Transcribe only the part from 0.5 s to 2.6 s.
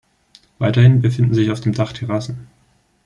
Weiterhin befinden sich auf dem Dach Terrassen.